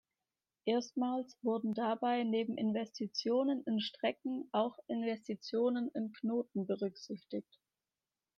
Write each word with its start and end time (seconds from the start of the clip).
Erstmals 0.65 1.37
wurden 1.43 1.75
dabei 1.75 2.23
neben 2.23 2.57
Investitionen 2.57 3.61
in 3.67 3.79
Strecken 3.79 4.49
auch 4.51 4.79
Investitionen 4.87 5.91
in 5.93 6.11
Knoten 6.19 6.65
berücksichtigt. 6.65 7.59